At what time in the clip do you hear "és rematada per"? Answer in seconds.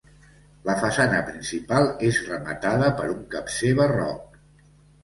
2.09-3.09